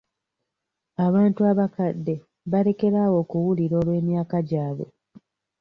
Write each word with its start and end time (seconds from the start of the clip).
Abantu 1.05 1.39
abakadde 1.51 2.15
balekera 2.51 2.97
awo 3.05 3.17
okuwulira 3.23 3.73
olw'emyaka 3.81 4.37
gyabwe. 4.49 4.87